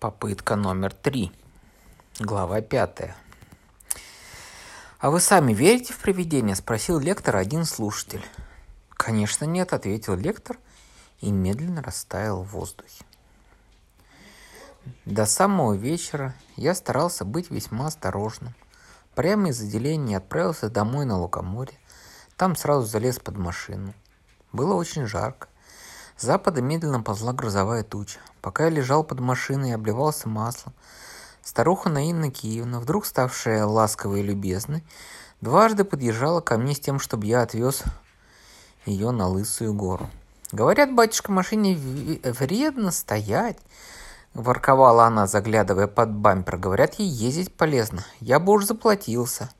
[0.00, 1.32] Попытка номер три.
[2.20, 3.16] Глава пятая.
[5.00, 8.24] «А вы сами верите в привидения?»– спросил лектор один слушатель.
[8.90, 10.56] «Конечно нет»,– ответил лектор
[11.18, 13.04] и медленно растаял в воздухе.
[15.04, 18.54] До самого вечера я старался быть весьма осторожным.
[19.16, 21.76] Прямо из отделения отправился домой на Лукоморье.
[22.36, 23.92] Там сразу залез под машину.
[24.52, 25.48] Было очень жарко.
[26.18, 28.18] С запада медленно ползла грозовая туча.
[28.40, 30.74] Пока я лежал под машиной и обливался маслом,
[31.44, 34.82] старуха Наинна Киевна, вдруг ставшая ласковой и любезной,
[35.40, 37.84] дважды подъезжала ко мне с тем, чтобы я отвез
[38.84, 40.10] ее на Лысую гору.
[40.50, 41.76] «Говорят, батюшка, машине
[42.24, 43.58] вредно стоять»,—
[44.34, 46.56] ворковала она, заглядывая под бампер.
[46.56, 48.04] «Говорят, ей ездить полезно.
[48.18, 49.50] Я бы уж заплатился».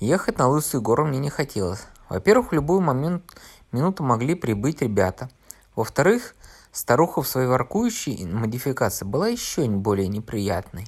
[0.00, 1.84] Ехать на Лысую гору мне не хотелось.
[2.08, 3.22] Во-первых, в любой момент
[3.70, 5.30] минуту могли прибыть ребята—
[5.74, 6.34] во-вторых,
[6.72, 10.86] старуха в своей воркующей модификации была еще более неприятной.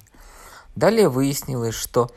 [0.75, 2.11] Далее выяснилось, что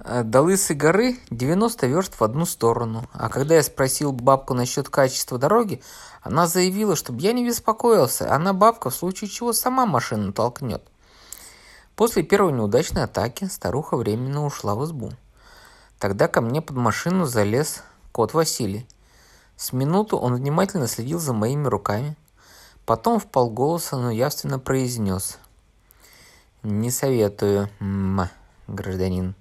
[0.00, 3.04] э, до Лысой горы 90 верст в одну сторону.
[3.12, 5.82] А когда я спросил бабку насчет качества дороги,
[6.22, 8.34] она заявила, чтобы я не беспокоился.
[8.34, 10.82] Она, бабка, в случае чего сама машину толкнет.
[11.96, 15.12] После первой неудачной атаки старуха временно ушла в избу.
[15.98, 18.86] Тогда ко мне под машину залез кот Василий.
[19.62, 22.16] С минуту он внимательно следил за моими руками,
[22.84, 25.38] потом в полголоса, но явственно произнес.
[26.64, 28.22] «Не советую, м,
[28.66, 29.36] гражданин.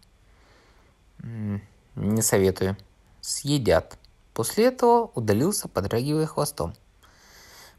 [1.23, 2.77] Не советую.
[3.19, 3.97] Съедят».
[4.35, 6.75] После этого удалился, подрагивая хвостом.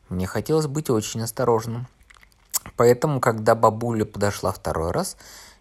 [0.08, 1.86] Мне хотелось быть очень осторожным.
[2.76, 5.16] Поэтому, когда бабуля подошла второй раз,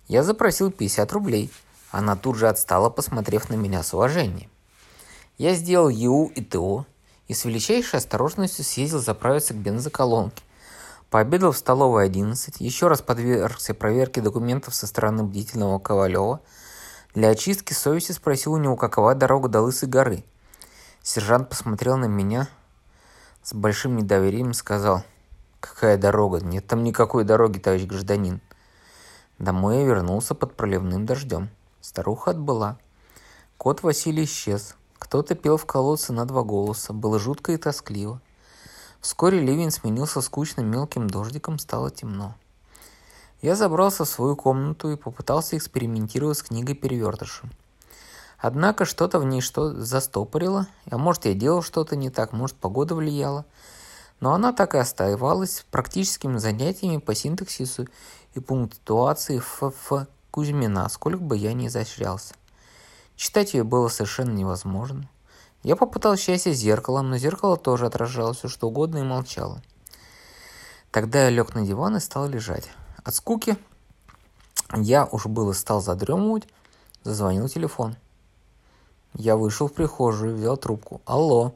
[0.07, 1.51] я запросил 50 рублей.
[1.91, 4.49] Она тут же отстала, посмотрев на меня с уважением.
[5.37, 6.85] Я сделал ЕУ и ТО
[7.27, 10.43] и с величайшей осторожностью съездил заправиться к бензоколонке.
[11.09, 16.41] Пообедал в столовой 11, еще раз подвергся проверке документов со стороны бдительного Ковалева.
[17.13, 20.23] Для очистки совести спросил у него, какова дорога до Лысой горы.
[21.03, 22.47] Сержант посмотрел на меня
[23.43, 25.03] с большим недоверием и сказал,
[25.59, 26.39] «Какая дорога?
[26.39, 28.39] Нет там никакой дороги, товарищ гражданин».
[29.39, 31.49] Домой я вернулся под проливным дождем.
[31.81, 32.77] Старуха отбыла.
[33.57, 34.75] Кот Василий исчез.
[35.01, 36.93] Кто-то пел в колодце на два голоса.
[36.93, 38.21] Было жутко и тоскливо.
[39.01, 42.35] Вскоре ливень сменился скучным мелким дождиком, стало темно.
[43.41, 47.51] Я забрался в свою комнату и попытался экспериментировать с книгой перевертышем.
[48.37, 52.93] Однако что-то в ней что застопорило, а может я делал что-то не так, может погода
[52.93, 53.45] влияла.
[54.19, 57.87] Но она так и оставалась практическими занятиями по синтаксису
[58.35, 62.35] и пунктуации ФФ Кузьмина, сколько бы я ни изощрялся.
[63.21, 65.07] Читать ее было совершенно невозможно.
[65.61, 69.61] Я попытал счастье зеркалом, но зеркало тоже отражало все что угодно и молчало.
[70.89, 72.71] Тогда я лег на диван и стал лежать.
[73.03, 73.57] От скуки
[74.75, 76.47] я уж было стал задремывать,
[77.03, 77.95] зазвонил телефон.
[79.13, 80.99] Я вышел в прихожую, взял трубку.
[81.05, 81.53] «Алло!»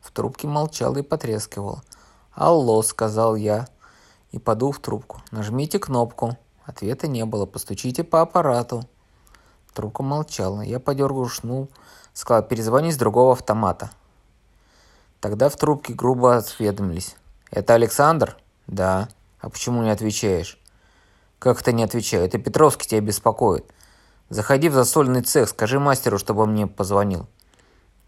[0.00, 1.82] В трубке молчал и потрескивал.
[2.32, 3.66] «Алло!»— сказал я
[4.30, 5.20] и подул в трубку.
[5.32, 6.36] «Нажмите кнопку».
[6.64, 7.44] Ответа не было.
[7.44, 8.84] «Постучите по аппарату».
[9.78, 10.62] Трубка молчала.
[10.62, 11.68] Я подергал шнур,
[12.12, 13.92] сказал, перезвони с другого автомата.
[15.20, 17.14] Тогда в трубке грубо осведомились.
[17.52, 19.08] «Это Александр?» «Да».
[19.38, 20.58] «А почему не отвечаешь?»
[21.38, 22.24] «Как это не отвечаю?
[22.24, 23.72] Это Петровский тебя беспокоит.
[24.30, 27.28] Заходи в засольный цех, скажи мастеру, чтобы он мне позвонил».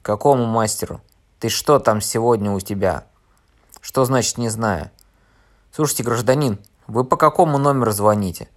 [0.02, 1.00] «Какому мастеру?
[1.38, 3.04] Ты что там сегодня у тебя?»
[3.80, 4.90] «Что значит не знаю?»
[5.70, 6.58] «Слушайте, гражданин,
[6.88, 8.48] вы по какому номеру звоните?»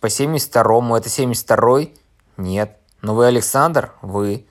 [0.00, 0.96] По 72-му.
[0.96, 1.94] Это 72-й?
[2.36, 2.78] Нет.
[3.02, 3.92] Но вы Александр?
[4.02, 4.46] Вы.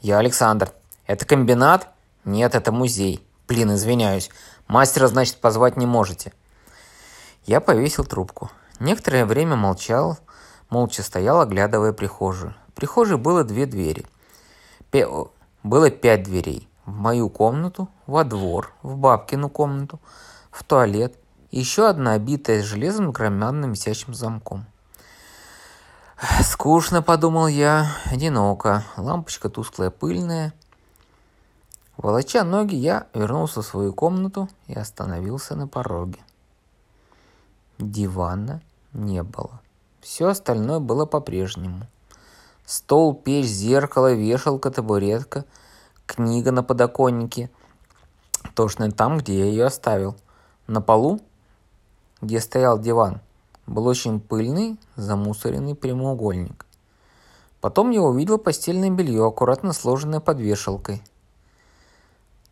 [0.00, 0.72] Я Александр.
[1.06, 1.88] Это комбинат?
[2.24, 3.26] Нет, это музей.
[3.48, 4.30] Блин, извиняюсь.
[4.68, 6.32] Мастера, значит, позвать не можете.
[7.44, 8.50] Я повесил трубку.
[8.78, 10.18] Некоторое время молчал,
[10.68, 12.54] молча стоял, оглядывая прихожую.
[12.68, 14.06] В прихожей было две двери.
[14.90, 15.08] Пе...
[15.62, 16.68] Было пять дверей.
[16.86, 20.00] В мою комнату, во двор, в бабкину комнату,
[20.50, 21.16] в туалет.
[21.50, 24.66] И еще одна обитая железом громадным висящим замком.
[26.42, 30.52] Скучно, подумал я, одиноко, лампочка тусклая, пыльная.
[31.96, 36.18] Волоча ноги, я вернулся в свою комнату и остановился на пороге.
[37.78, 38.60] Дивана
[38.92, 39.62] не было.
[40.02, 41.86] Все остальное было по-прежнему.
[42.66, 45.46] Стол, печь, зеркало, вешалка, табуретка,
[46.04, 47.48] книга на подоконнике.
[48.54, 50.16] Точно там, где я ее оставил.
[50.66, 51.20] На полу,
[52.20, 53.20] где стоял диван,
[53.70, 56.66] был очень пыльный, замусоренный прямоугольник.
[57.60, 61.02] Потом я увидел постельное белье, аккуратно сложенное под вешалкой.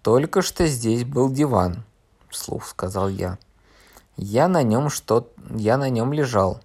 [0.02, 1.84] «Только что здесь был диван»,—
[2.30, 3.38] вслух сказал я.
[4.16, 6.60] Я на нем что я на нем лежал.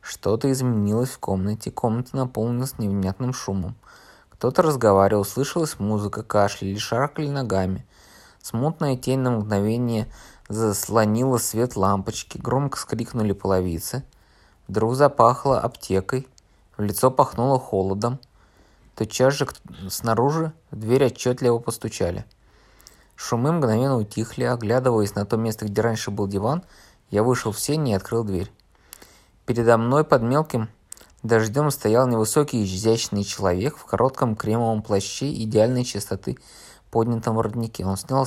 [0.00, 1.70] Что-то изменилось в комнате.
[1.70, 3.74] Комната наполнилась невнятным шумом.
[4.30, 7.86] Кто-то разговаривал, слышалась музыка, кашляли, шаркали ногами.
[8.42, 10.10] Смутная тень на мгновение
[10.48, 14.02] заслонила свет лампочки, громко скрикнули половицы.
[14.66, 16.26] Вдруг запахло аптекой,
[16.76, 18.18] в лицо пахнуло холодом.
[18.94, 19.48] Тотчас же
[19.88, 22.24] снаружи в дверь отчетливо постучали.
[23.14, 26.62] Шумы мгновенно утихли, оглядываясь на то место, где раньше был диван,
[27.10, 28.50] я вышел в сень и открыл дверь.
[29.44, 30.70] Передо мной под мелким
[31.22, 36.38] дождем стоял невысокий изящный человек в коротком кремовом плаще идеальной чистоты
[36.90, 37.84] поднятом воротнике.
[37.84, 38.26] Он снял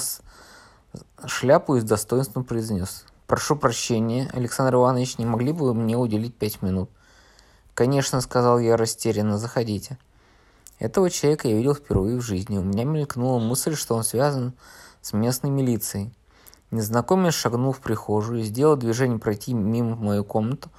[1.26, 3.06] шляпу и с достоинством произнес.
[3.28, 6.90] «Прошу прощения, Александр Иванович, не могли бы вы мне уделить пять минут?»
[7.74, 9.98] «Конечно»,— сказал я растерянно,— «заходите».
[10.80, 12.58] Этого человека я видел впервые в жизни.
[12.58, 14.54] У меня мелькнула мысль, что он связан
[15.02, 16.14] с местной милицией.
[16.72, 20.70] Незнакомец шагнул в прихожую и сделал движение пройти мимо мою комнату,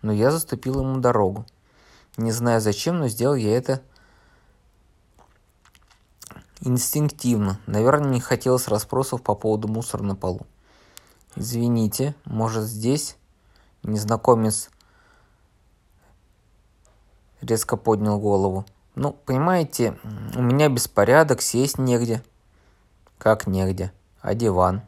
[0.00, 1.46] но я заступил ему дорогу.
[2.16, 3.82] Не знаю зачем, но сделал я это
[6.62, 7.58] инстинктивно.
[7.66, 10.46] Наверное, не хотелось расспросов по поводу мусора на полу.
[11.36, 13.16] «Извините, может, здесь?»
[13.82, 14.70] Незнакомец
[17.40, 18.64] резко поднял голову.
[18.94, 19.98] «Ну, понимаете,
[20.36, 22.22] у меня беспорядок, сесть негде».
[23.18, 23.92] «Как негде?
[24.20, 24.82] А диван?»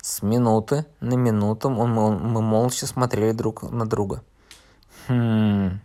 [0.00, 4.22] С минуты на минуту мы молча смотрели друг на друга.
[5.08, 5.80] «Хм...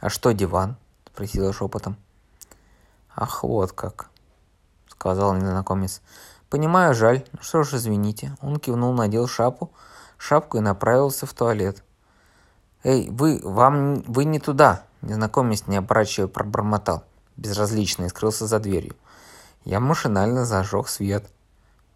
[0.00, 0.76] А что диван?»–
[1.12, 1.96] спросила шепотом.
[3.14, 4.10] «Ах, вот как!»–
[4.98, 6.02] сказал незнакомец.
[6.50, 7.24] «Понимаю, жаль.
[7.32, 8.36] Ну что ж, извините».
[8.40, 9.70] Он кивнул, надел шапу,
[10.16, 11.84] шапку и направился в туалет.
[12.82, 17.04] «Эй, вы, вам, вы не туда!» Незнакомец, не оборачивая, пробормотал.
[17.36, 18.96] Безразлично и скрылся за дверью.
[19.64, 21.30] Я машинально зажег свет.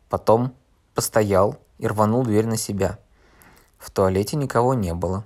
[0.09, 0.55] Потом
[0.95, 3.01] постоял и рванул дверь на себя.
[3.79, 5.25] В туалете никого не было.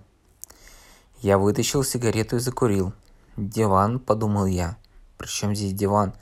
[1.20, 2.94] Я вытащил сигарету и закурил.
[3.36, 4.78] «Диван»,— подумал я.
[5.18, 6.14] «Причем здесь диван?»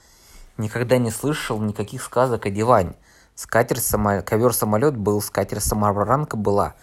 [0.57, 2.95] Никогда не слышал никаких сказок о диване.
[3.35, 4.23] Скатер само...
[4.23, 6.75] ковер-самолет был, скатер-самобранка была.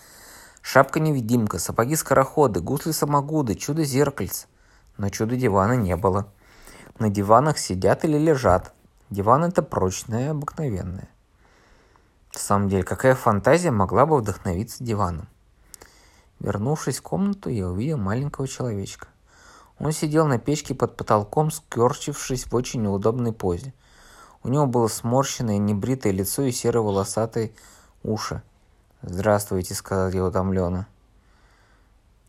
[0.62, 4.47] Шапка-невидимка, сапоги-скороходы, гусли-самогуды, чудо-зеркальце.
[4.97, 6.27] Но чудо-дивана не было.
[7.00, 8.73] На диванах сидят или лежат.
[9.09, 11.09] Диван это прочное обыкновенное.
[12.31, 15.27] В самом деле, какая фантазия могла бы вдохновиться диваном?
[16.39, 19.07] Вернувшись в комнату, я увидел маленького человечка.
[19.83, 23.74] Он сидел на печке под потолком, скорчившись в очень неудобной позе.
[24.44, 27.51] У него было сморщенное, небритое лицо и серо-волосатые
[28.04, 28.44] уши.
[29.01, 30.86] «Здравствуйте»,— сказал я утомленно.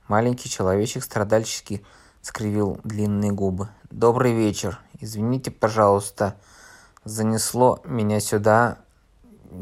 [0.09, 1.85] Маленький человечек страдальчески
[2.23, 3.69] скривил длинные губы.
[3.91, 4.81] «Добрый вечер.
[5.01, 6.37] Извините, пожалуйста.
[7.05, 8.79] Занесло меня сюда.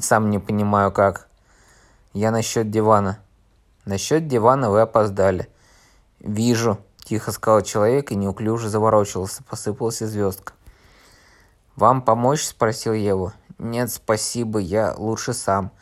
[0.01, 1.27] Сам не понимаю, как.
[2.13, 3.19] Я насчет дивана».
[3.85, 5.49] «Насчет дивана вы опоздали».
[6.21, 6.79] «Вижу»,
[7.11, 10.53] Тихо сказал человек и неуклюже заворочился, посыпалась звездка.
[11.75, 13.33] «Вам помочь?»– спросил Еву.
[13.59, 15.73] «Нет, спасибо, я лучше сам».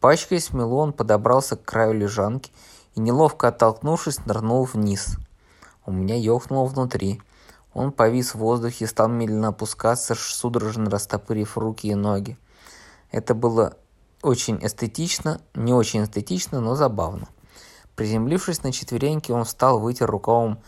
[0.00, 2.52] Пачкаясь в он подобрался к краю лежанки
[2.94, 5.16] и, неловко оттолкнувшись, нырнул вниз.
[5.86, 7.22] У меня ёхнуло внутри.
[7.72, 12.36] Он повис в воздухе и стал медленно опускаться, судорожно растопырив руки и ноги.
[13.10, 13.78] Это было
[14.20, 17.28] очень эстетично, не очень эстетично, но забавно.
[17.96, 20.58] Приземлившись на четвереньки, он встал, вытер рукавом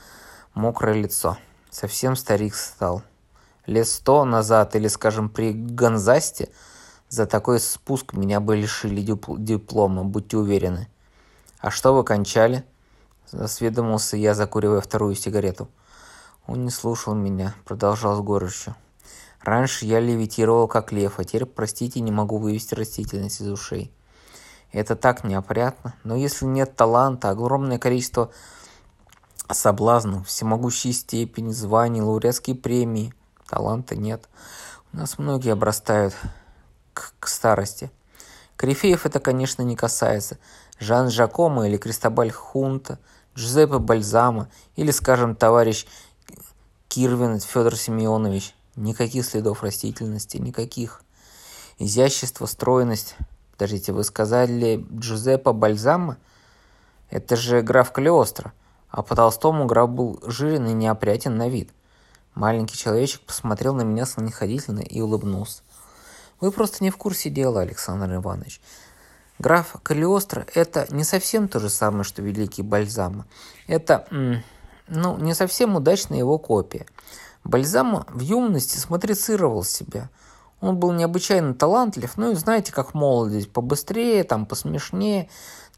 [0.54, 1.36] мокрое лицо.
[1.70, 3.02] Совсем старик стал.
[3.66, 6.48] Лет сто назад, или, скажем, при Гонзасте,
[7.10, 10.88] за такой спуск меня бы лишили диплома, будьте уверены.
[11.58, 12.64] А что вы кончали?
[13.32, 15.68] Осведомился я, закуривая вторую сигарету.
[16.46, 18.74] Он не слушал меня, продолжал с горечью.
[19.42, 23.92] Раньше я левитировал как лев, а теперь, простите, не могу вывести растительность из ушей.
[24.72, 25.94] Это так неопрятно.
[26.04, 28.30] Но если нет таланта, огромное количество
[29.50, 33.14] соблазнов, всемогущей степени, званий, лауреатские премии,
[33.48, 34.28] таланта нет.
[34.92, 36.14] У нас многие обрастают
[36.92, 37.90] к, к старости.
[38.56, 40.38] Корифеев это, конечно, не касается.
[40.78, 42.98] Жан Жакома или Кристобаль Хунта,
[43.34, 45.86] Джузеппе Бальзама или, скажем, товарищ
[46.88, 48.54] Кирвин Федор Семенович.
[48.76, 51.02] Никаких следов растительности, никаких.
[51.78, 53.16] Изящество, стройность–
[53.58, 56.16] Подождите, вы сказали Джузеппе Бальзама?
[57.10, 58.52] Это же граф Калиостро.
[58.88, 61.70] А по Толстому граф был жирен и неопрятен на вид.
[62.36, 65.62] Маленький человечек посмотрел на меня снисходительно и улыбнулся.
[66.38, 68.60] Вы просто не в курсе дела, Александр Иванович.
[69.40, 73.26] Граф Калиостро– это не совсем то же самое, что великий Бальзама.
[73.66, 74.06] Это,
[74.86, 76.86] ну, не совсем удачная его копия.
[77.42, 80.10] Бальзама в юности смотрицировал себя–
[80.60, 85.28] Он был необычайно талантлив, ну и знаете, как молодость, побыстрее, там, посмешнее,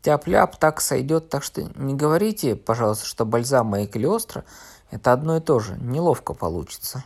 [0.01, 1.29] тяп-ляп, так сойдет.
[1.29, 4.45] Так что не говорите, пожалуйста, что бальзама и калиостро–
[4.91, 5.77] это одно и то же.
[5.81, 7.05] Неловко получится.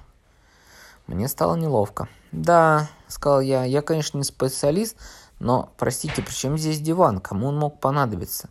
[1.07, 2.09] Мне стало неловко.
[2.33, 4.97] «Да»,– сказал я,– «я, конечно, не специалист,
[5.39, 7.21] но, простите, при чем здесь диван?
[7.21, 8.49] Кому он мог понадобиться?»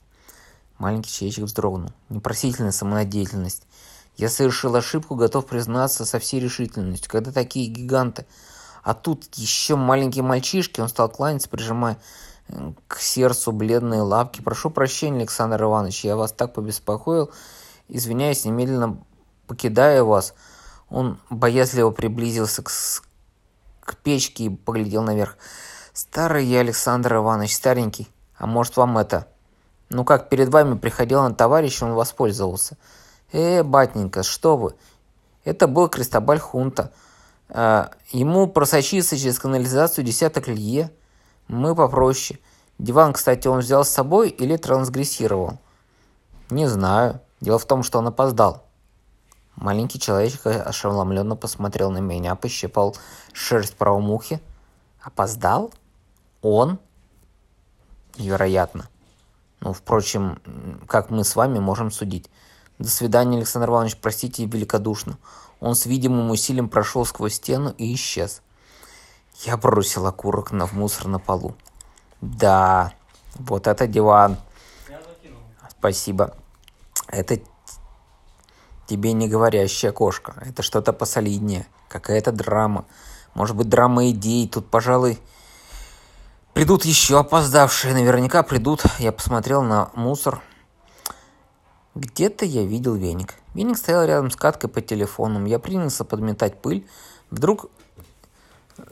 [0.78, 1.92] Маленький человечек вздрогнул.
[2.10, 3.64] Непросительная самонадеятельность.
[4.18, 7.10] Я совершил ошибку, готов признаться со всей решительностью.
[7.10, 8.26] Когда такие гиганты...
[8.84, 11.98] А тут еще маленькие мальчишки, он стал кланяться, прижимая
[12.88, 14.42] к сердцу бледные лапки.
[14.42, 17.32] «Прошу прощения, Александр Иванович, я вас так побеспокоил.
[17.88, 18.98] Извиняюсь, немедленно
[19.48, 20.34] покидаю вас».
[20.90, 22.70] Он боязливо приблизился к,
[23.80, 25.38] к печке и поглядел наверх.
[25.94, 28.10] «Старый я, Александр Иванович, старенький.
[28.38, 29.28] А может, вам это...»
[29.90, 32.78] «Ну как, перед вами приходил на товарищ, он воспользовался».
[33.32, 34.76] «Э, батенька, что вы!»
[35.46, 36.92] Это был Кристобаль Хунта.
[37.56, 40.92] А, ему просочиться через канализацию десяток лье.
[41.48, 42.40] Мы попроще.
[42.80, 45.60] Диван, кстати, он взял с собой или трансгрессировал?
[46.50, 47.22] Не знаю.
[47.42, 48.64] Дело в том, что он опоздал.
[49.56, 52.96] Маленький человечек ошеломленно посмотрел на меня, пощипал
[53.34, 54.42] шерсть правом ухе.
[55.00, 55.72] Опоздал?
[56.42, 56.80] Он?
[58.18, 58.90] Вероятно.
[59.60, 60.42] Ну, впрочем,
[60.88, 62.32] как мы с вами можем судить.
[62.80, 65.18] До свидания, Александр Иванович, простите великодушно.
[65.60, 68.42] Он с видимым усилием прошел сквозь стену и исчез.
[69.46, 71.56] Я бросил окурок на мусор на полу.
[72.22, 72.94] Да,
[73.36, 74.38] вот это диван.
[75.70, 76.36] Спасибо.
[77.08, 77.40] Это
[78.88, 80.36] тебе не говорящая кошка.
[80.46, 81.68] Это что-то посолиднее.
[81.90, 82.86] Какая-то драма.
[83.34, 84.48] Может быть, драма идей.
[84.48, 85.20] Тут, пожалуй,
[86.54, 87.94] придут еще опоздавшие.
[87.94, 88.84] Наверняка придут.
[89.00, 90.42] Я посмотрел на мусор.
[91.96, 93.36] Где-то я видел веник.
[93.54, 95.46] Веник стоял рядом с каткой по телефону.
[95.46, 96.88] Я принялся подметать пыль.
[97.30, 97.70] Вдруг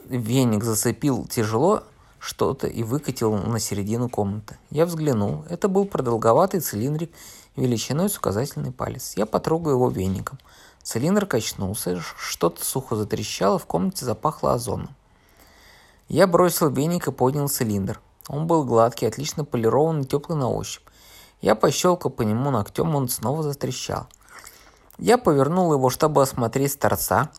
[0.04, 1.82] веник зацепил тяжело
[2.20, 4.56] что-то и выкатил на середину комнаты.
[4.70, 5.44] Я взглянул.
[5.48, 7.10] Это был продолговатый цилиндрик
[7.56, 9.14] величиной с указательный палец.
[9.16, 10.38] Я потрогал его веником.
[10.84, 14.94] Цилиндр качнулся, что-то сухо затрещало, в комнате запахло озоном.
[16.08, 18.00] Я бросил веник и поднял цилиндр.
[18.28, 20.86] Он был гладкий, отлично полированный, теплый на ощупь.
[21.42, 24.06] Я пощелкал по нему ногтем, он снова затрещал.
[24.96, 27.30] Я повернул его, чтобы осмотреть с торца,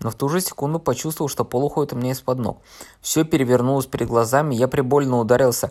[0.00, 2.58] но в ту же секунду почувствовал, что пол уходит у меня из-под ног.
[3.00, 5.70] Все перевернулось перед глазами, я прибольно ударился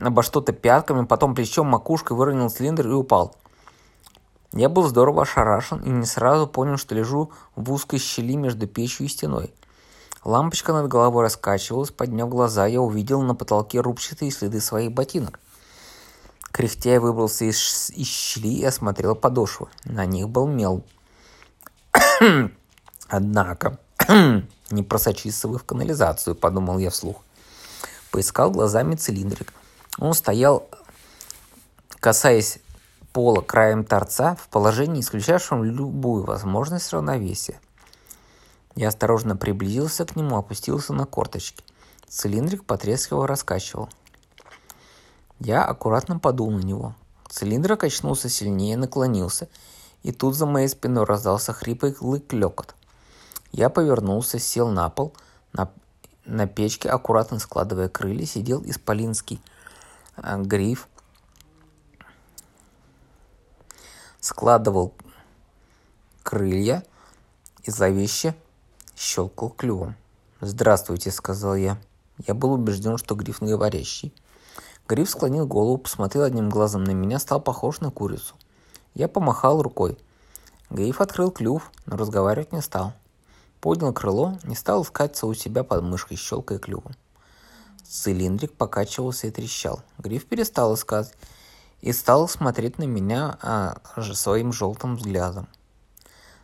[0.00, 3.36] обо что-то пятками, потом плечом макушкой выронил цилиндр и упал.
[4.52, 9.04] Я был здорово ошарашен и не сразу понял, что лежу в узкой щели между печью
[9.04, 9.52] и стеной.
[10.24, 15.38] Лампочка над головой раскачивалась, подняв глаза, я увидел на потолке рубчатые следы своих ботинок.
[16.52, 19.68] Кряхтя выбрался из, из щели и осмотрел подошвы.
[19.84, 20.84] На них был мел.
[23.08, 23.78] Однако,
[24.70, 27.22] не просочиться вы в канализацию, подумал я вслух.
[28.10, 29.52] Поискал глазами цилиндрик.
[29.98, 30.68] Он стоял,
[32.00, 32.58] касаясь
[33.12, 37.60] пола краем торца, в положении, исключавшем любую возможность равновесия.
[38.76, 41.64] Я осторожно приблизился к нему, опустился на корточки.
[42.08, 43.88] Цилиндрик потрескивал, раскачивал.
[45.40, 46.94] Я аккуратно подул на него.
[47.28, 49.48] Цилиндр качнулся сильнее, наклонился,
[50.02, 52.74] и тут за моей спиной раздался хриплый клекот.
[53.50, 55.14] Я повернулся, сел на пол,
[55.54, 55.70] на,
[56.26, 59.40] на печке, аккуратно складывая крылья, сидел исполинский
[60.18, 60.88] э, гриф,
[64.20, 64.92] складывал
[66.22, 66.84] крылья
[67.62, 68.34] и зловеще
[68.94, 69.96] щелкал клювом.
[70.42, 71.78] «Здравствуйте»,— сказал я.
[72.26, 74.12] Я был убежден, что гриф говорящий.
[74.90, 78.34] Гриф склонил голову, посмотрел одним глазом на меня, стал похож на курицу.
[78.92, 79.96] Я помахал рукой.
[80.68, 82.92] Гриф открыл клюв, но разговаривать не стал.
[83.60, 86.96] Поднял крыло, не стал искаться у себя под мышкой, щелкая клювом.
[87.84, 89.80] Цилиндрик покачивался и трещал.
[89.98, 91.14] Гриф перестал искать
[91.82, 93.76] и стал смотреть на меня а,
[94.12, 95.46] своим желтым взглядом.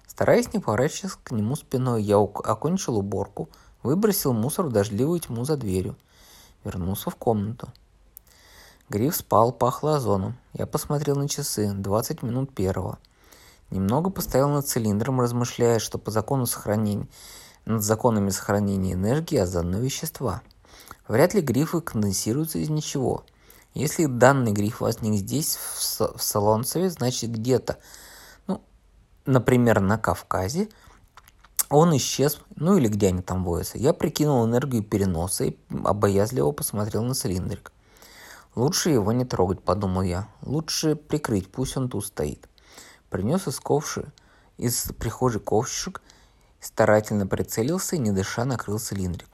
[0.06, 3.48] Стараясь не поворачиваться к нему спиной, я окончил уборку,
[3.82, 5.96] выбросил мусор в дождливую тьму за дверью,
[6.62, 7.72] вернулся в комнату.
[8.88, 10.36] Гриф спал, пахло озоном.
[10.52, 11.72] Я посмотрел на часы.
[11.72, 12.98] 20 минут первого.
[13.70, 17.08] Немного постоял над цилиндром, размышляя, что по закону сохранения,
[17.64, 20.42] над законами сохранения энергии озонные вещества.
[21.08, 23.24] Вряд ли грифы конденсируются из ничего.
[23.74, 27.78] Если данный гриф возник здесь, в, в Солонцеве, значит где-то,
[28.46, 28.62] ну,
[29.24, 30.68] например, на Кавказе,
[31.70, 33.78] он исчез, ну или где они там водятся.
[33.78, 37.72] Я прикинул энергию переноса и обоязливо посмотрел на цилиндрик.
[38.56, 40.28] Лучше его не трогать, подумал я.
[40.40, 42.48] Лучше прикрыть, пусть он тут стоит.
[43.10, 44.10] Принес из ковши,
[44.56, 46.00] из прихожей ковшик,
[46.58, 49.28] старательно прицелился и, не дыша, накрыл цилиндрик.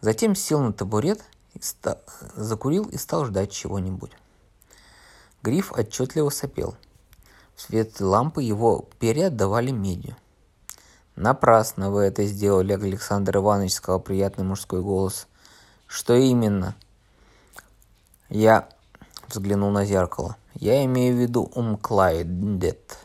[0.00, 2.00] Затем сел на табурет, и ста...
[2.34, 4.12] закурил и стал ждать чего-нибудь.
[5.42, 6.76] Гриф отчетливо сопел.
[7.54, 10.16] В свет лампы его перья отдавали медью.
[11.14, 15.28] «Напрасно вы это сделали, Александр Иванович»,— сказал приятный мужской голос.
[15.86, 16.74] «Что именно?»
[18.34, 18.68] Я
[19.28, 20.36] взглянул на зеркало.
[20.54, 22.98] «Я имею в виду Умклайдет».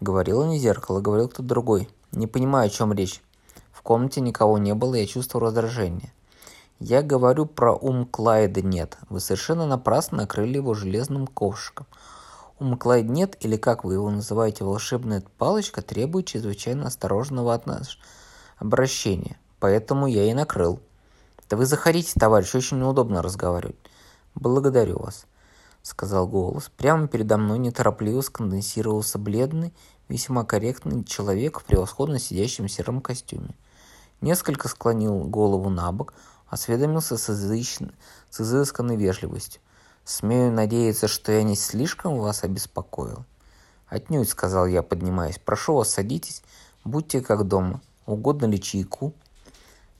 [0.00, 1.86] Говорила не зеркало, говорил кто-то другой.
[2.10, 3.22] Не понимаю, о чем речь.
[3.70, 6.14] В комнате никого не было, я чувствовал раздражение.
[6.78, 8.96] Я говорю про ум Клайда нет.
[9.10, 11.86] Вы совершенно напрасно накрыли его железным ковшиком.
[12.58, 17.98] Ум Клайд нет, или как вы его называете, волшебная палочка, требует чрезвычайно осторожного от нас
[18.56, 19.38] обращения.
[19.58, 20.80] Поэтому я и накрыл.
[21.50, 23.79] Да вы заходите, товарищ, очень неудобно разговаривать.
[24.34, 25.26] Благодарю вас,
[25.82, 26.70] сказал голос.
[26.76, 29.72] Прямо передо мной неторопливо сконденсировался бледный,
[30.08, 33.54] весьма корректный человек в превосходно сидящем сером костюме.
[34.20, 36.14] Несколько склонил голову на бок,
[36.48, 37.78] осведомился с, изыщ...
[38.28, 39.60] с изысканной вежливостью.
[40.04, 43.24] «Смею надеяться, что я не слишком вас обеспокоил».
[43.86, 45.38] «Отнюдь»,— сказал я, поднимаясь.
[45.38, 46.42] «Прошу вас, садитесь,
[46.84, 47.80] будьте как дома.
[48.06, 49.14] Угодно ли чайку?»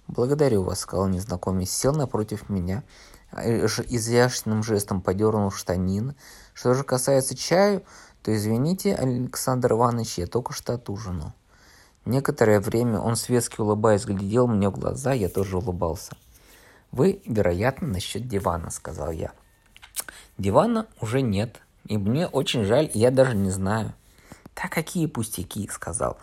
[0.08, 1.70] «Благодарю вас»,— сказал незнакомец.
[1.70, 2.82] Сел напротив меня,
[3.32, 6.14] изящным жестом подернул штанины.
[6.54, 7.82] Что же касается чаю,
[8.22, 11.32] то извините, Александр Иванович, я только что отужинал.
[12.04, 16.16] Некоторое время он светски улыбаясь глядел мне в глаза, я тоже улыбался.
[16.92, 19.32] «Вы, вероятно, насчет дивана»,— сказал я.
[20.38, 23.92] «Дивана уже нет, и мне очень жаль, я даже не знаю».
[24.56, 26.18] «Да какие пустяки»,— сказал,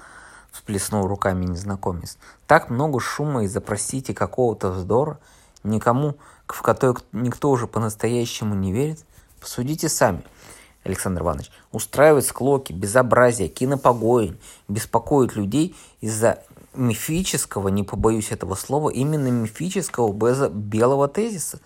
[0.51, 2.17] всплеснул руками незнакомец.
[2.47, 5.19] «Так много шума из-за, простите, какого-то вздора,
[5.67, 6.15] никому,
[6.47, 9.03] в который никто уже по-настоящему не верит.
[9.39, 10.23] Посудите сами».
[10.83, 16.43] Александр Иванович, устраивать склоки, безобразие, кинопогоень, беспокоить людей из-за
[16.73, 20.13] мифического, не побоюсь этого слова, именно мифического
[20.49, 21.59] белого тезиса.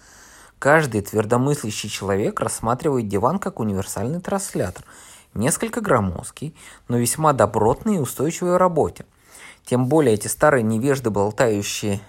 [0.60, 4.84] Каждый твердомыслящий человек рассматривает диван как универсальный транслятор,
[5.34, 6.56] несколько громоздкий,
[6.88, 9.06] но весьма добротный и устойчивой работе.
[9.65, 11.99] Тем более эти старые невежды, болтающие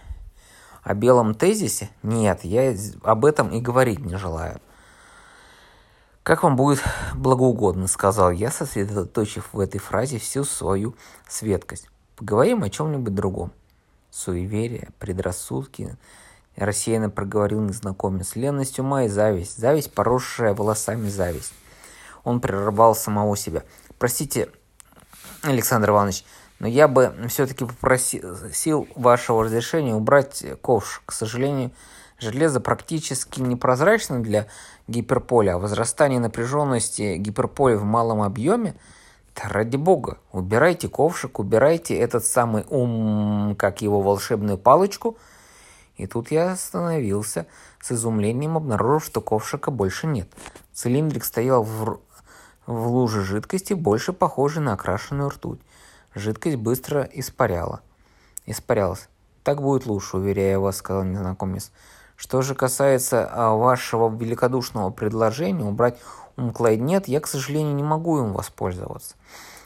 [0.83, 4.61] о белом тезисе, нет, я об этом и говорить не желаю.
[6.23, 6.83] «Как вам будет
[7.14, 10.95] благоугодно»,— сказал я, сосредоточив в этой фразе всю свою
[11.29, 11.88] светкость.
[12.14, 13.53] «Поговорим о чем-нибудь другом».
[14.11, 15.97] Суеверие, предрассудки,
[16.55, 18.37] рассеянно проговорил незнакомец.
[18.37, 19.57] Ленность ума и зависть.
[19.59, 21.55] Зависть, поросшая волосами зависть.
[22.23, 23.64] Он прервал самого себя.
[23.99, 24.49] «Простите,
[25.42, 26.25] Александр Иванович,
[26.62, 31.03] но я бы все-таки попросил вашего разрешения убрать ковш.
[31.05, 31.72] К сожалению,
[32.20, 34.46] железо практически непрозрачно для
[34.87, 38.77] гиперполя, а возрастание напряженности гиперполя в малом объеме,
[39.35, 45.18] да ради бога, убирайте ковшик, убирайте этот самый ум, как его волшебную палочку.
[45.96, 47.46] И тут я остановился,
[47.81, 50.29] с изумлением обнаружив, что ковшика больше нет.
[50.72, 51.98] Цилиндрик стоял в,
[52.66, 55.61] в луже жидкости, больше похожей на окрашенную ртуть.
[56.14, 57.81] Жидкость быстро испаряла.
[58.46, 59.09] Испарялась.
[59.42, 61.72] Так будет лучше, уверяю вас, сказал незнакомец.
[62.16, 65.98] Что же касается а, вашего великодушного предложения убрать
[66.37, 69.16] умклайд нет, я, к сожалению, не могу им воспользоваться.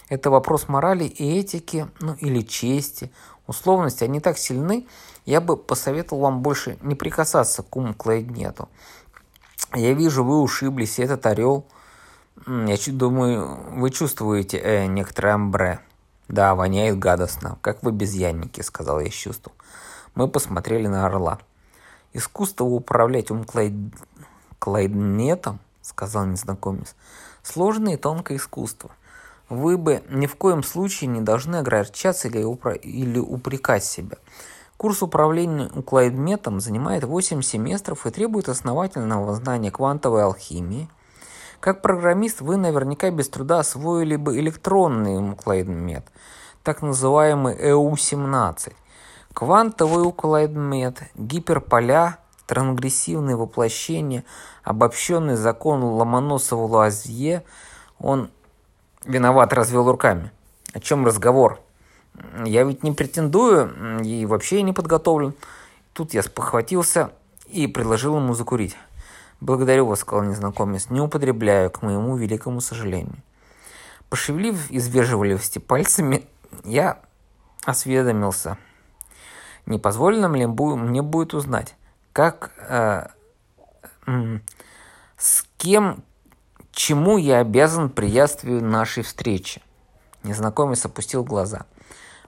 [0.08, 3.10] Это вопрос морали и этики, ну или чести.
[3.46, 4.86] Условности, они так сильны,
[5.24, 8.68] я бы посоветовал вам больше не прикасаться к умклайд нету.
[9.74, 11.66] Я вижу, вы ушиблись, этот орел.
[12.46, 15.80] Я думаю, вы чувствуете э, некоторое амбре.
[16.28, 19.52] Да, воняет гадостно, как в обезьяннике, сказал я с чувством.
[20.14, 21.38] Мы посмотрели на орла.
[22.12, 26.94] Искусство управлять умклайднетом, сказал незнакомец,
[27.42, 28.90] сложное и тонкое искусство.
[29.48, 32.72] Вы бы ни в коем случае не должны огорчаться или, упра...
[32.72, 34.16] или упрекать себя.
[34.76, 40.88] Курс управления уклайдметом занимает 8 семестров и требует основательного знания квантовой алхимии.
[41.66, 46.06] Как программист вы наверняка без труда освоили бы электронный уклайдмет,
[46.62, 48.72] так называемый ЭУ-17.
[49.34, 54.22] Квантовый уколоидмет, гиперполя, трансгрессивные воплощения,
[54.62, 57.42] обобщенный закон Ломоносова-Луазье,
[57.98, 58.30] он
[59.04, 60.30] виноват развел руками.
[60.72, 61.58] О чем разговор?
[62.44, 65.34] Я ведь не претендую и вообще не подготовлен.
[65.94, 67.10] Тут я спохватился
[67.48, 68.76] и предложил ему закурить.
[69.40, 73.16] «Благодарю вас»,— сказал незнакомец,— «не употребляю, к моему великому сожалению».
[74.08, 74.88] Пошевелив из
[75.58, 76.24] пальцами,
[76.64, 77.00] я
[77.64, 78.56] осведомился—
[79.66, 81.74] не позволено ли мне будет узнать,
[82.12, 83.08] как, э,
[84.06, 84.38] э,
[85.16, 86.04] с кем,
[86.70, 89.60] чему я обязан приятствию нашей встречи?
[90.22, 91.66] Незнакомец опустил глаза.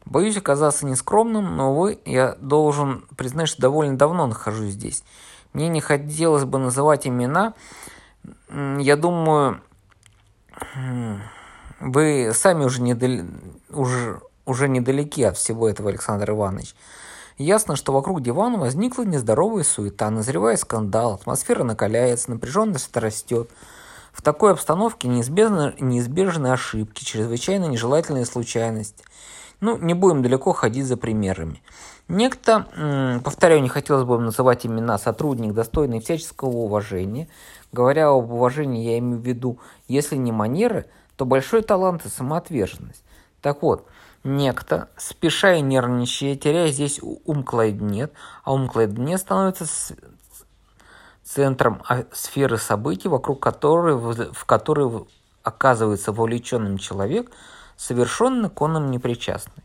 [0.04, 5.04] Боюсь оказаться нескромным, но, вы, я должен признать, что довольно давно нахожусь здесь.
[5.52, 7.54] Мне не хотелось бы называть имена.
[8.50, 9.60] Я думаю,
[11.80, 13.26] вы сами уже, недал...
[13.70, 16.74] уже, уже недалеки от всего этого, Александр Иванович.
[17.38, 23.48] Ясно, что вокруг дивана возникла нездоровая суета, назревает скандал, атмосфера накаляется, напряженность растет.
[24.12, 29.04] В такой обстановке неизбежны, неизбежны ошибки, чрезвычайно нежелательные случайности.
[29.60, 31.62] Ну, не будем далеко ходить за примерами.
[32.06, 32.66] Некто,
[33.24, 37.28] повторяю, не хотелось бы называть имена, сотрудник, достойный всяческого уважения.
[37.72, 43.02] Говоря об уважении, я имею в виду, если не манеры, то большой талант и самоотверженность.
[43.42, 43.86] Так вот,
[44.24, 48.12] некто, спеша и нервничая, теряя здесь ум Клайднет,
[48.44, 49.66] а ум Клайднет становится
[51.24, 55.06] центром а, сферы событий, вокруг которой, в которой
[55.42, 57.30] оказывается вовлеченным человек,
[57.78, 59.62] совершенно к онным непричастный.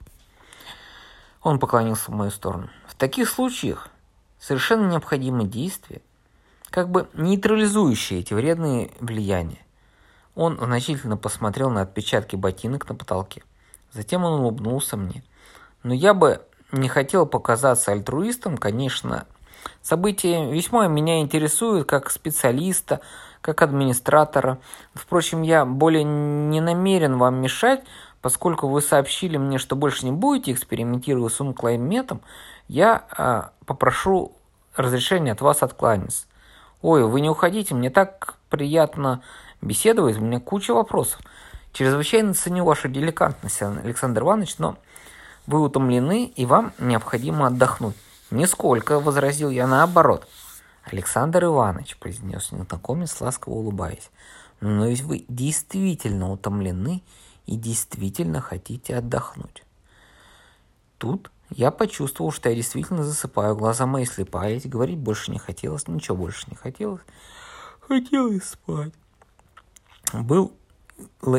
[1.41, 2.69] Он поклонился в мою сторону.
[2.87, 3.89] В таких случаях
[4.39, 6.01] совершенно необходимо действие,
[6.69, 9.59] как бы нейтрализующее эти вредные влияния.
[10.35, 13.43] Он значительно посмотрел на отпечатки ботинок на потолке.
[13.91, 15.23] Затем он улыбнулся мне.
[15.81, 19.25] Но я бы не хотел показаться альтруистом, конечно.
[19.81, 23.01] События весьма меня интересуют как специалиста,
[23.43, 24.57] как администратора.
[24.95, 27.83] Впрочем, я более не намерен вам мешать,
[28.21, 32.21] поскольку вы сообщили мне, что больше не будете экспериментировать с умклайметом,
[32.69, 34.31] я э, попрошу
[34.75, 36.25] разрешения от вас откланяться.
[36.81, 39.21] Ой, вы не уходите, мне так приятно
[39.61, 41.19] беседовать, у меня куча вопросов.
[41.73, 44.77] Чрезвычайно ценю вашу деликатность, Александр Иванович, но
[45.47, 47.95] вы утомлены, и вам необходимо отдохнуть.
[48.31, 50.27] Нисколько, возразил я, наоборот.
[50.83, 54.09] Александр Иванович, произнес незнакомец, ласково улыбаясь,
[54.59, 57.03] но ведь вы действительно утомлены
[57.45, 59.63] и действительно хотите отдохнуть.
[60.97, 66.17] Тут я почувствовал, что я действительно засыпаю, глаза мои слепались, говорить больше не хотелось, ничего
[66.17, 67.01] больше не хотелось.
[67.79, 68.93] Хотелось спать.
[70.13, 70.51] Было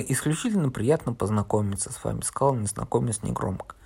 [0.01, 3.77] исключительно приятно познакомиться с вами, сказал незнакомец негромко.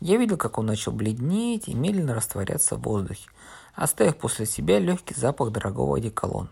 [0.00, 3.28] Я видел, как он начал бледнеть и медленно растворяться в воздухе,
[3.78, 6.50] оставив после себя легкий запах дорогого одеколона.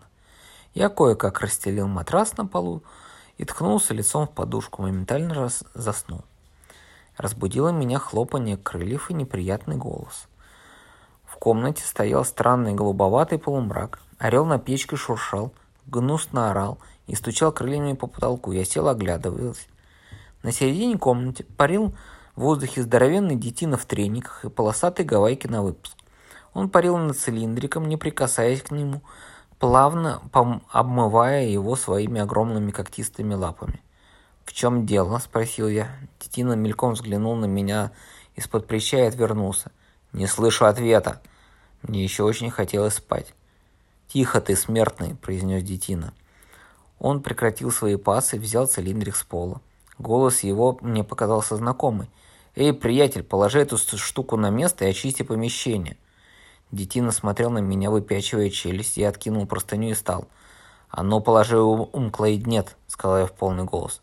[0.73, 2.83] Я кое-как расстелил матрас на полу
[3.37, 6.23] и ткнулся лицом в подушку, моментально раз заснул.
[7.17, 10.27] Разбудило меня хлопанье крыльев и неприятный голос.
[11.25, 13.99] В комнате стоял странный голубоватый полумрак.
[14.19, 15.51] Орел на печке шуршал,
[15.85, 18.53] гнусно орал и стучал крыльями по потолку.
[18.53, 19.67] Я сел, оглядываясь.
[20.43, 21.93] На середине комнаты парил
[22.35, 25.96] в воздухе здоровенный детина в трениках и полосатый гавайки на выпуск.
[26.57, 29.03] Он парил над цилиндриком, не прикасаясь к нему,
[29.59, 30.23] плавно
[30.71, 33.79] обмывая его своими огромными когтистыми лапами.
[34.43, 35.87] «В чем дело?»– спросил я.
[36.19, 37.91] Детина мельком взглянул на меня
[38.35, 39.71] из-под плеча и отвернулся.
[40.13, 41.21] «Не слышу ответа.
[41.83, 43.35] Мне еще очень хотелось спать».
[44.07, 46.11] «Тихо ты, смертный!»– произнес Детина.
[46.97, 49.61] Он прекратил свои пасы, взял цилиндрик с пола.
[49.99, 52.09] Голос его мне показался знакомый.
[52.55, 55.97] «Эй, приятель, положи эту штуку на место и очисти помещение».
[56.71, 60.27] Детина смотрел на меня, выпячивая челюсть, я откинул простыню и стал.
[60.89, 64.01] «А ну, положи ум, нет»,— сказал я в полный голос.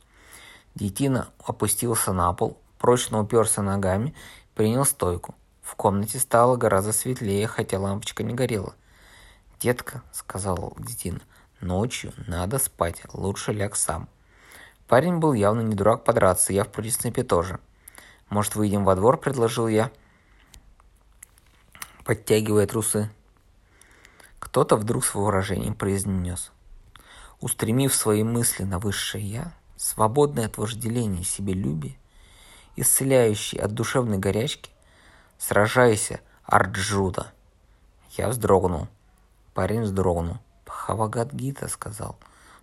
[0.75, 4.15] Детина опустился на пол, прочно уперся ногами,
[4.55, 5.35] принял стойку.
[5.63, 8.75] В комнате стало гораздо светлее, хотя лампочка не горела.
[9.61, 11.21] «Детка»,— сказал Детина,—
[11.65, 14.09] Ночью надо спать, лучше ляг сам.
[14.87, 17.59] Парень был явно не дурак подраться, я в принципе тоже.
[18.29, 19.91] Может, выйдем во двор, предложил я,
[22.05, 23.11] подтягивая трусы.
[24.39, 26.53] Кто-то вдруг с выражением произнес.
[27.41, 31.97] Устремив свои мысли на высшее «я», свободное от вожделения себелюбия,
[32.77, 34.71] исцеляющий от душевной горячки,
[35.39, 37.33] сражайся, Арджуда.
[38.13, 38.89] Я вздрогнул.
[39.55, 40.39] Парень вздрогнул.
[40.67, 42.19] Хавагадгита, сказал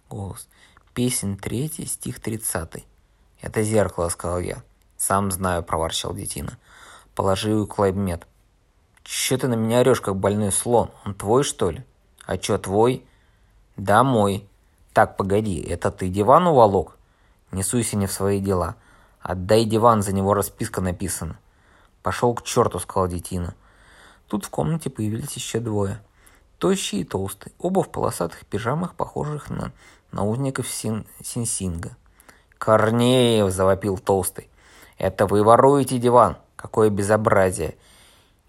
[0.09, 0.47] голос.
[0.93, 2.85] Песен третий, стих тридцатый.
[3.41, 4.61] Это зеркало, сказал я.
[4.97, 6.59] Сам знаю, проворчал детина.
[7.15, 8.27] Положи его клайбмет.
[9.03, 10.91] Че ты на меня орешь, как больной слон?
[11.05, 11.83] Он твой, что ли?
[12.25, 13.05] А чё, твой?
[13.77, 14.47] Да, мой.
[14.93, 16.97] Так, погоди, это ты диван уволок?
[17.51, 18.75] Не суйся не в свои дела.
[19.21, 21.39] Отдай диван, за него расписка написана.
[22.03, 23.55] Пошел к черту, сказал детина.
[24.27, 26.01] Тут в комнате появились еще двое
[26.61, 29.71] тощий и толстый, оба в полосатых пижамах, похожих на
[30.11, 31.97] наузников син Синсинга.
[32.59, 34.47] «Корнеев!»– завопил толстый.
[34.99, 36.37] «Это вы воруете диван!
[36.55, 37.75] Какое безобразие!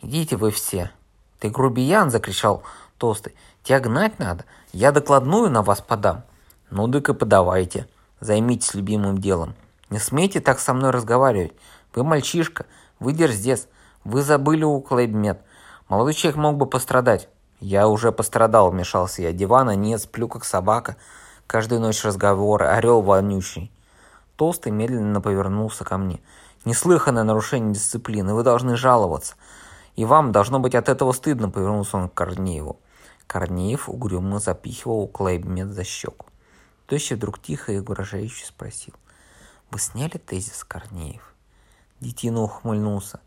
[0.02, 0.90] Идите вы все!»
[1.38, 2.62] «Ты грубиян!»– закричал
[2.98, 3.34] толстый.
[3.62, 4.44] «Тебя гнать надо!
[4.72, 6.24] Я докладную на вас подам!»
[6.70, 7.88] «Ну, дык и подавайте!
[8.20, 9.54] Займитесь любимым делом!
[9.90, 11.52] Не смейте так со мной разговаривать!
[11.94, 12.66] Вы мальчишка,
[12.98, 13.68] Вы дерзец.
[14.04, 15.42] Вы забыли у Клейбмет.
[15.88, 17.28] Молодой человек мог бы пострадать.
[17.60, 19.32] Я уже пострадал, вмешался я.
[19.32, 20.96] Дивана нет, сплю как собака.
[21.46, 23.70] Каждую ночь разговоры, орел вонючий.
[24.36, 26.20] Толстый медленно повернулся ко мне.
[26.64, 28.34] Неслыханное нарушение дисциплины.
[28.34, 29.34] Вы должны жаловаться.
[29.96, 32.80] И вам должно быть от этого стыдно, повернулся он к Корнееву.
[33.26, 36.26] Корнеев угрюмо запихивал Клейбмет за щеку.
[36.86, 38.94] Тощий вдруг тихо и угрожающе спросил.
[39.70, 41.34] «Вы сняли тезис, Корнеев?»
[42.00, 43.20] Детина ухмыльнулся.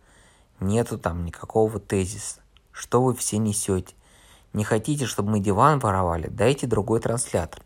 [0.60, 2.41] «Нету там никакого тезиса.
[2.71, 3.95] Что вы все несете?
[4.54, 6.28] Не хотите, чтобы мы диван воровали?
[6.28, 7.62] Дайте другой транслятор».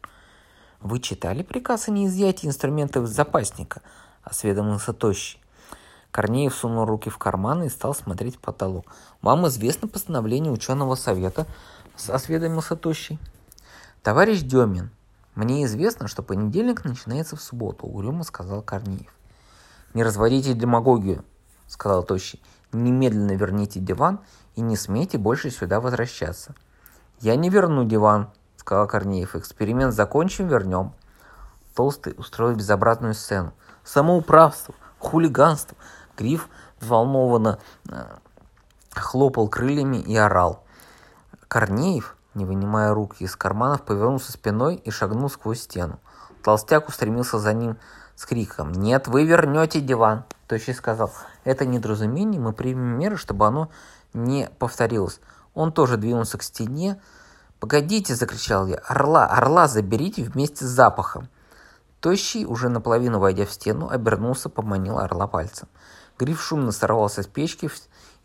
[0.79, 3.81] «Вы читали приказ о неизъятии инструментов из запасника?»–
[4.23, 5.41] осведомился Тощий.
[6.11, 8.85] Корнеев сунул руки в карманы и стал смотреть потолок.
[9.21, 11.45] «Вам известно постановление ученого совета?»–
[12.07, 13.19] осведомился Тощий.
[14.01, 14.91] «Товарищ Демин,
[15.35, 19.13] мне известно, что понедельник начинается в субботу»,– угрюмо сказал Корнеев.
[19.93, 21.23] «Не разводите демагогию»,–
[21.67, 22.41] сказал Тощий.
[22.71, 24.19] «Немедленно верните диван
[24.55, 26.55] и не смейте больше сюда возвращаться».
[27.19, 29.35] «Я не верну диван»,– сказал Корнеев.
[29.35, 30.93] «Эксперимент закончим, вернем».
[31.75, 33.53] Толстый устроил безобразную сцену.
[33.83, 35.77] Самоуправство, хулиганство.
[36.19, 36.49] Гриф
[36.81, 38.03] взволнованно э,
[38.91, 40.63] хлопал крыльями и орал.
[41.47, 45.99] Корнеев, не вынимая руки из карманов, повернулся спиной и шагнул сквозь стену.
[46.43, 47.77] Толстяк устремился за ним
[48.15, 51.11] с криком «Нет, вы вернете диван!» Тощий сказал
[51.45, 53.69] «Это недоразумение, мы примем меры, чтобы оно
[54.13, 55.21] не повторилось».
[55.53, 57.01] Он тоже двинулся к стене.
[57.59, 58.77] «Погодите!»– закричал я.
[58.77, 59.25] «Орла!
[59.25, 61.29] Орла заберите вместе с запахом!»
[61.99, 65.67] Тощий, уже наполовину войдя в стену, обернулся, поманил орла пальцем.
[66.19, 67.71] Гриф шумно сорвался с печки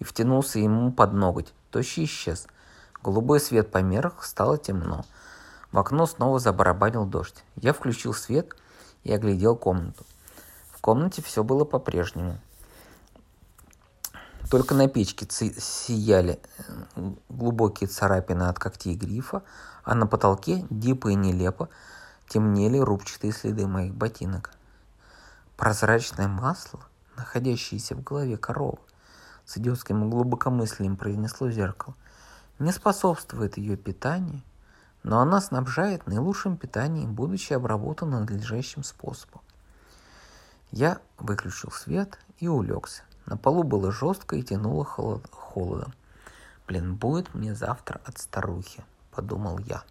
[0.01, 1.55] и втянулся ему под ноготь.
[1.71, 2.49] Тощий исчез.
[3.05, 5.05] Голубой свет померк, стало темно.
[5.71, 7.45] В окно снова забарабанил дождь.
[7.55, 8.57] Я включил свет
[9.05, 10.05] и оглядел комнату.
[10.73, 12.41] В комнате все было по-прежнему.
[14.51, 16.41] Только на печке сияли
[16.97, 19.43] э, глубокие царапины от когтей грифа,
[19.85, 21.69] а на потолке, дипо и нелепо,
[22.29, 24.51] темнели рубчатые следы моих ботинок.
[25.57, 26.81] Прозрачное масло,
[27.17, 28.79] находящееся в голове коровы,
[29.45, 31.95] с идиотским глубокомыслием произнесло зеркало
[32.59, 34.43] не способствует ее питанию,
[35.03, 39.41] но она снабжает наилучшим питанием, будучи обработана надлежащим способом.
[40.71, 43.03] Я выключил свет и улегся.
[43.27, 45.93] На полу было жестко и тянуло холод, холодом.
[46.67, 49.83] Блин, будет мне завтра от старухи, подумал я.